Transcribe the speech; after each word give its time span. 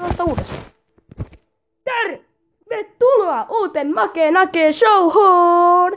Aloittaa 0.00 0.26
uudestaan. 0.26 0.60
Tervetuloa 1.84 3.46
uuteen 3.50 3.94
Make 3.94 4.30
Nake 4.30 4.72
Showhoon! 4.72 5.92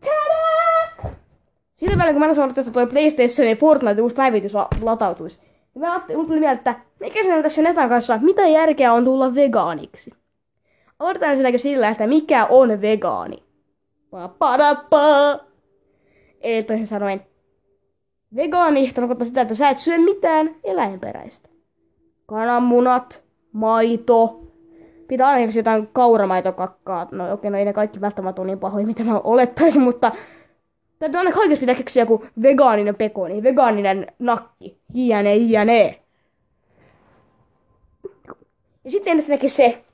Tada! 0.00 1.12
Siitä 1.74 1.98
välillä 1.98 2.12
kun 2.12 2.28
mä 2.28 2.34
sanoin, 2.34 2.58
että 2.58 2.70
toi 2.70 2.86
PlayStationin 2.86 3.58
Fortnite 3.58 4.02
uusi 4.02 4.14
päivitys 4.14 4.52
latautuisi, 4.82 5.38
niin 5.74 5.80
mä 5.80 5.92
ajattelin, 5.92 6.26
tuli 6.26 6.40
mieltä, 6.40 6.70
että 6.70 6.74
mikä 7.00 7.22
sen 7.22 7.42
tässä 7.42 7.62
Netan 7.62 7.88
kanssa, 7.88 8.18
mitä 8.22 8.46
järkeä 8.46 8.92
on 8.92 9.04
tulla 9.04 9.34
vegaaniksi? 9.34 10.10
Aloitetaan 10.98 11.30
ensinnäkin 11.30 11.60
sillä, 11.60 11.88
että 11.88 12.06
mikä 12.06 12.46
on 12.46 12.80
vegaani. 12.80 13.42
Pa-pa-da-pa! 14.10 15.38
Eli 16.40 16.62
toisin 16.62 16.86
sanoen, 16.86 17.26
vegaani 18.36 18.92
tarkoittaa 18.92 19.26
sitä, 19.26 19.40
että 19.40 19.54
sä 19.54 19.68
et 19.68 19.78
syö 19.78 19.98
mitään 19.98 20.54
eläinperäistä. 20.64 21.48
Kananmunat, 22.26 23.27
maito, 23.52 24.40
pitää 25.08 25.28
aina 25.28 25.52
jotain 25.54 25.88
kauramaitokakkaa. 25.92 27.08
No 27.10 27.24
okei, 27.24 27.34
okay, 27.34 27.50
no 27.50 27.58
ei 27.58 27.64
ne 27.64 27.72
kaikki 27.72 28.00
välttämättä 28.00 28.40
ole 28.40 28.46
niin 28.46 28.58
pahoja, 28.58 28.86
mitä 28.86 29.04
mä 29.04 29.18
olettaisin, 29.18 29.82
mutta 29.82 30.12
täytyy 30.98 31.18
aina 31.18 31.32
kaikessa 31.32 31.60
pitää 31.60 31.74
keksiä 31.74 32.02
joku 32.02 32.24
vegaaninen 32.42 32.94
pekoni, 32.94 33.42
vegaaninen 33.42 34.06
nakki, 34.18 34.78
jne, 34.94 35.36
jne. 35.36 36.00
Ja 38.84 38.90
sitten 38.90 39.12
ensinnäkin 39.12 39.50
se, 39.50 39.84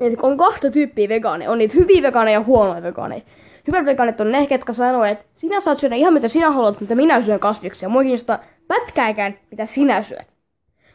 että 0.00 0.26
on 0.26 0.36
kahta 0.36 0.70
tyyppiä 0.70 1.08
vegaaneja. 1.08 1.50
On 1.50 1.58
niitä 1.58 1.74
hyviä 1.74 2.02
vegaaneja 2.02 2.38
ja 2.38 2.44
huonoja 2.44 2.82
vegaaneja. 2.82 3.22
Hyvät 3.66 3.84
vegaanit 3.84 4.20
on 4.20 4.32
ne, 4.32 4.46
ketkä 4.46 4.72
sanoo, 4.72 5.04
että 5.04 5.24
sinä 5.36 5.60
saat 5.60 5.78
syödä 5.78 5.94
ihan 5.94 6.12
mitä 6.12 6.28
sinä 6.28 6.50
haluat, 6.50 6.80
mutta 6.80 6.94
minä 6.94 7.22
syön 7.22 7.40
kasviksia. 7.40 7.88
Mua 7.88 8.02
kiinnostaa 8.02 8.38
pätkääkään, 8.68 9.38
mitä 9.50 9.66
sinä 9.66 10.02
syöt. 10.02 10.26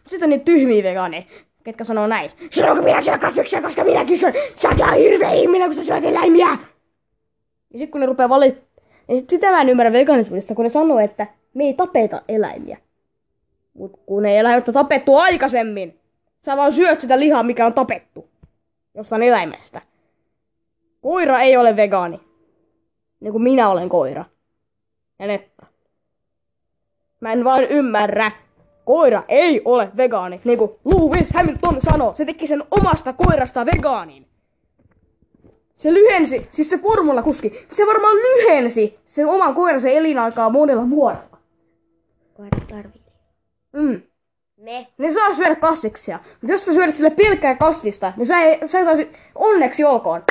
Sitten 0.10 0.24
on 0.24 0.30
niitä 0.30 0.46
tyhmiä 0.46 0.84
vegaaneja, 0.84 1.24
ketkä 1.64 1.84
sanoo 1.84 2.08
näin. 2.08 2.32
Silloin 2.50 2.84
minä 2.84 3.02
syön 3.02 3.20
kasviksia, 3.20 3.62
koska 3.62 3.84
minäkin 3.84 4.20
syön. 4.20 4.34
Sä 4.56 4.70
oot 4.70 4.78
ihan 4.78 4.98
hirveä 4.98 5.32
ihminen, 5.32 5.68
kun 5.68 5.76
sä 5.76 5.84
syöt 5.84 6.06
eläimiä. 6.06 6.48
Ja 6.48 7.80
sitten 7.80 7.92
kun 7.92 8.02
ne 8.02 8.06
rupeaa 8.08 8.30
valit... 8.30 8.64
Ja 9.08 9.16
sit 9.16 9.30
sitä 9.30 9.52
mä 9.52 9.62
en 9.62 9.70
ymmärrä 9.70 9.94
veganismista, 9.94 10.56
kun 10.56 10.64
ne 10.64 10.70
sanoo, 10.70 11.00
että 11.00 11.28
me 11.54 11.64
ei 11.64 11.74
tapeta 11.74 12.22
eläimiä. 12.28 12.78
Mut 13.74 14.00
kun 14.06 14.24
ne 14.24 14.40
eläimet 14.40 14.68
on 14.68 14.74
tapettu 14.74 15.16
aikaisemmin. 15.16 16.00
Sä 16.46 16.58
vaan 16.58 16.74
syöt 16.74 17.02
sitä 17.02 17.20
lihaa, 17.20 17.44
mikä 17.44 17.66
on 17.66 17.74
tapettu. 17.74 18.30
Jossain 18.96 19.24
eläimestä. 19.24 19.82
Koira 21.02 21.40
ei 21.40 21.58
ole 21.58 21.76
vegaani. 21.76 22.20
Niin 23.20 23.32
kuin 23.32 23.44
minä 23.44 23.70
olen 23.70 23.90
koira. 23.90 24.26
Ja 25.20 25.28
Netta. 25.28 25.66
Mä 27.20 27.32
en 27.32 27.44
vaan 27.44 27.64
ymmärrä, 27.64 28.32
koira 28.86 29.24
ei 29.28 29.62
ole 29.66 29.92
vegaani, 29.98 30.42
niin 30.44 30.58
kuin 30.58 30.72
Lewis 30.86 31.30
Hamilton 31.34 31.82
sanoi. 31.82 32.16
Se 32.16 32.26
teki 32.26 32.48
sen 32.48 32.64
omasta 32.72 33.14
koirasta 33.14 33.66
vegaanin. 33.66 34.28
Se 35.78 35.94
lyhensi, 35.94 36.48
siis 36.52 36.70
se 36.70 36.80
kuski, 37.24 37.68
se 37.72 37.88
varmaan 37.88 38.16
lyhensi 38.16 39.00
sen 39.06 39.28
oman 39.28 39.54
koiransa 39.54 39.90
elinaikaa 39.90 40.50
monella 40.50 40.90
vuodella. 40.90 41.38
Koira 42.34 42.58
tarvitsee. 42.70 43.14
Mm. 43.74 44.02
Ne. 44.58 44.88
Ne 44.98 45.12
saa 45.12 45.34
syödä 45.34 45.56
kasviksia. 45.56 46.20
Mutta 46.42 46.52
jos 46.52 46.66
sä 46.66 46.74
syödät 46.74 46.96
sille 46.96 47.10
pelkkää 47.10 47.56
kasvista, 47.56 48.14
niin 48.18 48.28
sä, 48.28 48.40
ei, 48.40 48.68
sä 48.68 48.86
saisit 48.86 49.18
onneksi 49.36 49.84
olkoon. 49.84 50.24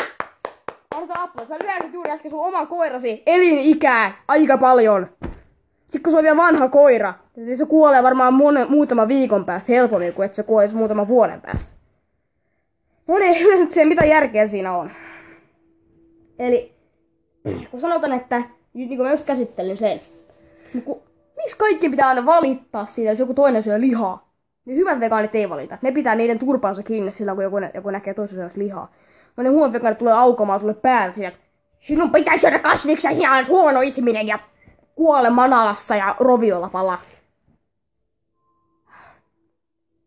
Annetaan 0.95 1.25
apua. 1.25 1.47
Sä 1.47 1.57
lyhensit 1.63 1.93
juuri 1.93 2.11
äsken 2.11 2.31
sun 2.31 2.47
oman 2.47 2.67
koirasi 2.67 3.23
elinikää 3.27 4.23
aika 4.29 4.59
paljon. 4.59 5.07
Sitten 5.91 6.03
kun 6.03 6.13
se 6.13 6.19
on 6.19 6.25
vielä 6.25 6.37
vanha 6.37 6.69
koira, 6.69 7.15
niin 7.37 7.57
se 7.57 7.67
kuolee 7.67 8.03
varmaan 8.03 8.35
mon, 8.35 8.67
muutama 8.69 9.09
viikon 9.09 9.45
päästä 9.45 9.73
helpommin 9.73 10.13
kuin 10.13 10.27
että 10.27 10.37
se 10.37 10.43
kuolisi 10.43 10.77
muutaman 10.77 11.09
vuoden 11.09 11.41
päästä. 11.41 11.73
No 13.07 13.19
niin, 13.19 13.73
se 13.73 13.85
mitä 13.85 14.05
järkeä 14.05 14.49
siinä 14.49 14.77
on. 14.77 14.91
Eli 16.39 16.75
kun 17.71 17.81
sanotaan, 17.81 18.13
että 18.13 18.43
niin 18.75 18.89
kuin 18.89 19.03
mä 19.03 19.11
just 19.11 19.27
käsittelin 19.27 19.79
sen, 19.79 20.01
niin 20.75 20.85
kun, 20.85 21.03
miksi 21.37 21.57
kaikki 21.57 21.89
pitää 21.89 22.09
aina 22.09 22.27
valittaa 22.27 22.87
siitä, 22.87 23.11
jos 23.11 23.19
joku 23.19 23.35
toinen 23.35 23.63
syö 23.63 23.81
lihaa? 23.81 24.31
Niin 24.65 24.77
hyvät 24.77 25.01
vegaanit 25.01 25.35
ei 25.35 25.51
valita. 25.51 25.79
Ne 25.83 25.93
pitää 25.93 26.15
niiden 26.15 26.39
turpansa 26.39 26.83
kiinni 26.83 27.13
silloin, 27.13 27.37
kun 27.37 27.45
joku, 27.45 27.57
joku 27.75 27.91
näkee 27.91 28.15
toisen 28.15 28.39
syödä 28.39 28.51
lihaa. 28.57 28.93
No 29.37 29.43
ne 29.43 29.49
huonot 29.49 29.73
vegaanit 29.73 29.99
tulee 29.99 30.15
aukomaan 30.15 30.61
sulle 30.61 30.75
päälle 30.75 31.33
sinun 31.81 32.11
pitää 32.11 32.39
syödä 32.39 32.59
kasviksia, 32.59 33.15
sinä 33.15 33.35
olet 33.35 33.49
huono 33.49 33.81
ihminen 33.81 34.27
ja 34.27 34.39
kuole 35.01 35.31
manalassa 35.31 35.97
ja 35.97 36.17
roviolla 36.19 36.69
palaa. 36.69 37.03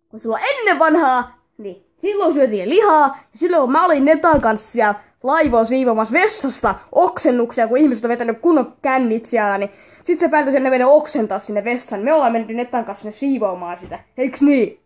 Kun 0.10 0.20
silloin 0.20 0.44
ennen 0.58 0.80
vanhaa, 0.80 1.38
niin 1.58 1.86
silloin 1.98 2.34
syötiin 2.34 2.70
lihaa, 2.70 3.08
ja 3.08 3.40
silloin 3.40 3.72
mä 3.72 3.86
olin 3.86 4.06
Netan 4.06 4.42
kanssa 4.42 4.72
siellä 4.72 4.96
laivoa 5.24 5.64
siivomassa 5.66 6.14
vessasta 6.14 6.76
oksennuksia, 6.92 7.68
kun 7.68 7.78
ihmiset 7.78 8.06
on 8.06 8.10
vetänyt 8.10 8.40
kunnon 8.40 8.78
kännit 8.82 9.26
siellä, 9.26 9.58
niin 9.58 9.72
sit 10.04 10.20
se 10.20 10.30
päätyi 10.30 10.52
sinne 10.52 10.70
meidän 10.70 10.88
oksentaa 10.88 11.40
sinne 11.40 11.64
vessaan. 11.64 12.02
Me 12.02 12.14
ollaan 12.14 12.32
mennyt 12.32 12.58
Netan 12.58 12.86
kanssa 12.86 13.02
sinne 13.02 13.18
siivoamaan 13.18 13.80
sitä, 13.80 14.00
eiks 14.18 14.42
niin? 14.42 14.80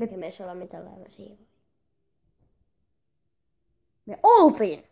Eikä 0.00 0.16
meissä 0.16 0.44
olla 0.44 0.54
mitään 0.54 0.84
siivoa. 1.08 1.46
Me 4.06 4.18
oltiin. 4.22 4.84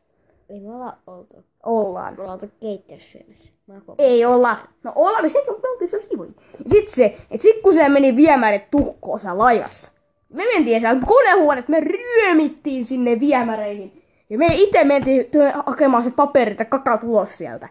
Ei 0.48 0.60
me 0.60 0.74
olla 0.74 0.98
oltu. 1.06 1.44
Ollaan. 1.62 2.14
Me 2.14 2.22
ollaan 2.22 2.42
oltu 2.42 2.54
keittiössä 2.60 3.10
syömässä. 3.10 3.52
Ei 3.98 4.24
olla. 4.24 4.56
No 4.82 4.92
ollaan, 4.94 5.24
me 5.24 5.28
sekin 5.28 5.54
me 5.62 5.68
oltiin 5.68 5.90
siellä 5.90 6.08
siivoja. 6.08 6.30
Sitten 6.70 6.94
se, 6.94 7.04
että 7.04 7.42
sit 7.42 7.62
kun 7.62 7.74
se 7.74 7.88
meni 7.88 8.16
viemärit 8.16 8.70
tuhkoon 8.70 9.20
siellä 9.20 9.38
laivassa. 9.38 9.92
Me 10.28 10.44
mentiin 10.54 10.80
siellä 10.80 11.00
konehuoneesta, 11.06 11.70
me 11.70 11.80
ryömittiin 11.80 12.84
sinne 12.84 13.20
viemäreihin. 13.20 14.02
Ja 14.30 14.38
me 14.38 14.46
itse 14.52 14.84
mentiin 14.84 15.26
hakemaan 15.66 16.04
se 16.04 16.10
paperit 16.10 16.58
ja 16.58 16.64
kakat 16.64 17.04
ulos 17.04 17.38
sieltä. 17.38 17.68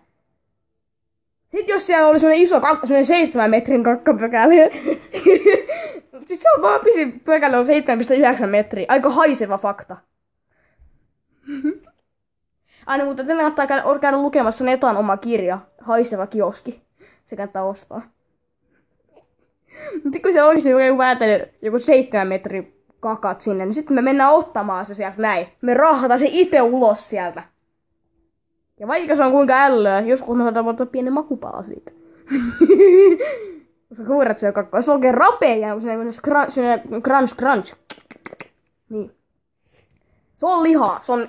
Sitten 1.52 1.74
jos 1.74 1.88
siellä 1.88 2.08
oli 2.08 2.20
sellainen 2.20 2.44
iso 2.44 2.60
kakka, 2.60 2.88
sellainen 2.88 3.06
7 3.06 3.50
metrin 3.50 3.84
kakkapökäle. 3.84 4.72
Sitten 6.20 6.38
se 6.38 6.50
on 6.56 6.62
vaan 6.62 6.82
pisin 6.82 7.20
pökäle 7.20 7.58
on 7.58 7.66
7,9 8.40 8.48
metriä. 8.48 8.86
Aika 8.90 9.10
haiseva 9.10 9.58
fakta. 9.58 9.98
Aina, 12.86 13.06
mutta 13.06 13.24
te 13.24 13.36
kannattaa 13.36 13.68
käydä, 13.68 13.84
käydä 14.02 14.18
lukemassa 14.18 14.64
Netan 14.64 14.98
oma 14.98 15.18
kirja, 15.18 15.60
Haiseva 15.82 16.28
kioski. 16.28 16.82
Se 17.26 17.36
kannattaa 17.36 17.64
ostaa. 17.64 18.02
Mutta 20.04 20.20
kun 20.24 20.34
se 20.34 20.44
olisi 20.44 20.70
joku 20.70 20.98
päätänyt 20.98 21.50
joku 21.62 21.80
seitsemän 21.80 22.28
metri 22.28 22.76
kakat 23.00 23.42
sinne, 23.42 23.66
niin 23.66 23.74
sitten 23.74 23.96
me 23.96 24.02
mennään 24.02 24.34
ottamaan 24.34 24.86
se 24.86 24.94
sieltä 24.94 25.22
näin. 25.22 25.48
Me 25.62 25.74
rahataan 25.74 26.20
se 26.20 26.28
itse 26.30 26.62
ulos 26.62 27.10
sieltä. 27.10 27.44
Ja 28.80 28.88
vaikka 28.88 29.16
se 29.16 29.24
on 29.24 29.32
kuinka 29.32 29.54
ällöä, 29.54 30.00
joskus 30.00 30.38
me 30.38 30.44
saadaan 30.44 30.68
ottaa 30.68 30.86
pienen 30.86 31.14
makupala 31.14 31.64
siitä. 31.64 31.92
Koska 33.90 34.04
kuurat 34.08 34.38
syö 34.38 34.52
kakkoa. 34.52 34.82
Se 34.82 34.92
on 34.92 34.96
oikein 34.96 35.14
rapea 35.14 35.56
ja 35.56 35.80
sellainen 35.80 36.14
crunch, 36.14 36.60
crunch, 37.02 37.36
crunch. 37.36 37.76
Niin. 38.90 39.12
Se 40.36 40.46
on 40.46 40.64
lihaa. 40.64 41.00
Se 41.02 41.12
on... 41.12 41.28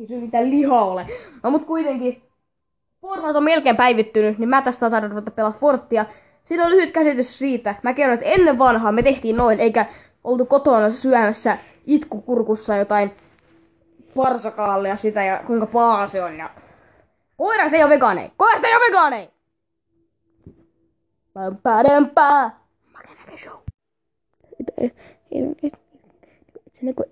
Ei 0.00 0.06
se 0.06 0.14
mitään 0.14 0.50
lihaa 0.50 0.84
ole. 0.84 1.06
No 1.42 1.50
mut 1.50 1.64
kuitenkin, 1.64 2.22
Fortnite 3.00 3.38
on 3.38 3.44
melkein 3.44 3.76
päivittynyt, 3.76 4.38
niin 4.38 4.48
mä 4.48 4.62
tässä 4.62 4.90
saada 4.90 5.08
ruveta 5.08 5.30
pelaa 5.30 5.52
Forttia. 5.60 6.04
Siinä 6.44 6.64
on 6.64 6.70
lyhyt 6.70 6.90
käsitys 6.90 7.38
siitä. 7.38 7.74
Mä 7.82 7.92
kerron, 7.92 8.14
että 8.14 8.26
ennen 8.26 8.58
vanhaa 8.58 8.92
me 8.92 9.02
tehtiin 9.02 9.36
noin, 9.36 9.60
eikä 9.60 9.86
oltu 10.24 10.46
kotona 10.46 10.90
syömässä 10.90 11.58
itkukurkussa 11.86 12.76
jotain 12.76 13.10
parsakaalia 14.16 14.96
sitä 14.96 15.24
ja 15.24 15.42
kuinka 15.46 15.66
paha 15.66 16.08
se 16.08 16.22
on. 16.22 16.36
Ja... 16.36 16.50
Koirat 17.36 17.72
ei 17.72 17.82
ole 17.82 17.90
vegaanei! 17.90 18.30
Koirat 18.36 18.64
ei 18.64 18.76
ole 18.76 18.86
vegaanei! 18.88 19.28
Pampadempaa! 21.32 22.66
Makenäkö 22.92 23.36
show. 23.36 23.56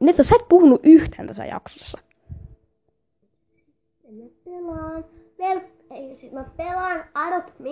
Nyt 0.00 0.16
sä 0.16 0.36
et 0.40 0.48
puhunut 0.48 0.80
yhtään 0.84 1.26
tässä 1.26 1.44
jaksossa 1.44 1.98
mä 1.98 2.11
pelaan, 4.72 5.04
pel- 5.38 5.70
ei, 5.90 6.16
siis 6.16 6.32
mä 6.32 6.44
pelaan 6.56 7.04
Adopt 7.14 7.58
Me, 7.58 7.70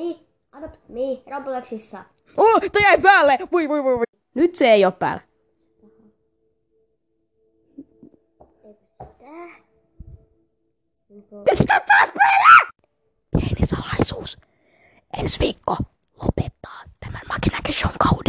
Adopt 0.53 0.89
Me 0.89 1.23
Robloxissa. 1.31 2.05
Oh, 2.37 2.61
toi 2.61 2.83
jäi 2.83 2.99
päälle! 3.01 3.39
Voi, 3.53 3.69
voi, 3.69 3.85
voi, 3.85 3.97
voi. 3.97 4.05
Nyt 4.35 4.55
se 4.55 4.73
ei 4.73 4.85
oo 4.85 4.93
päällä. 4.93 5.23
Tästä 11.45 11.81
taas 11.87 12.09
päällä! 12.19 12.71
Pieni 13.33 13.67
salaisuus. 13.67 14.39
Ensi 15.19 15.41
viikko 15.41 15.77
lopettaa 16.23 16.83
tämän 17.01 17.23
Makinäkeshon 17.29 17.93
kautta. 17.99 18.20